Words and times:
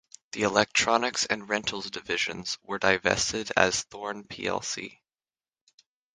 The 0.31 0.41
electronics 0.41 1.27
and 1.27 1.47
rentals 1.47 1.91
divisions 1.91 2.57
were 2.63 2.79
divested 2.79 3.51
as 3.55 3.83
Thorn 3.83 4.23
plc. 4.23 4.97